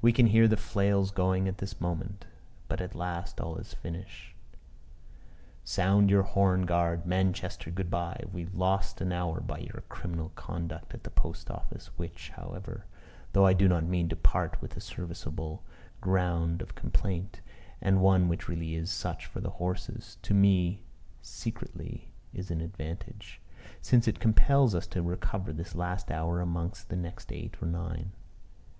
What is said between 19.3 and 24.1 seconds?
the horses, to me secretly is an advantage, since